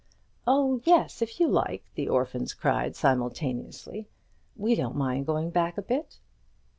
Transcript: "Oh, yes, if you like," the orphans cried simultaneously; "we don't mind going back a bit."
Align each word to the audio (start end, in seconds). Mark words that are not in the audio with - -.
"Oh, 0.47 0.81
yes, 0.83 1.21
if 1.21 1.39
you 1.39 1.47
like," 1.47 1.85
the 1.93 2.09
orphans 2.09 2.55
cried 2.55 2.95
simultaneously; 2.95 4.09
"we 4.57 4.73
don't 4.73 4.95
mind 4.95 5.27
going 5.27 5.51
back 5.51 5.77
a 5.77 5.83
bit." 5.83 6.17